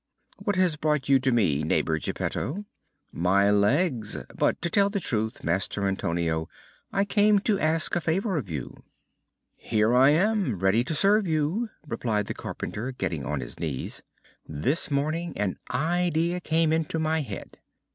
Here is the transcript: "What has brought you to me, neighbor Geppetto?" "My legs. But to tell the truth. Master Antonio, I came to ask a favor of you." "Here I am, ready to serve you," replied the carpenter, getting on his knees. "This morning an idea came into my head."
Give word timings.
"What 0.39 0.55
has 0.55 0.77
brought 0.77 1.09
you 1.09 1.19
to 1.19 1.31
me, 1.31 1.61
neighbor 1.61 1.99
Geppetto?" 1.99 2.65
"My 3.11 3.51
legs. 3.51 4.17
But 4.35 4.59
to 4.63 4.69
tell 4.71 4.89
the 4.89 4.99
truth. 4.99 5.43
Master 5.43 5.87
Antonio, 5.87 6.49
I 6.91 7.05
came 7.05 7.37
to 7.41 7.59
ask 7.59 7.95
a 7.95 8.01
favor 8.01 8.35
of 8.35 8.49
you." 8.49 8.81
"Here 9.55 9.93
I 9.93 10.09
am, 10.09 10.57
ready 10.57 10.83
to 10.85 10.95
serve 10.95 11.27
you," 11.27 11.69
replied 11.87 12.25
the 12.25 12.33
carpenter, 12.33 12.91
getting 12.91 13.23
on 13.27 13.41
his 13.41 13.59
knees. 13.59 14.01
"This 14.47 14.89
morning 14.89 15.37
an 15.37 15.59
idea 15.69 16.39
came 16.41 16.73
into 16.73 16.97
my 16.97 17.21
head." 17.21 17.59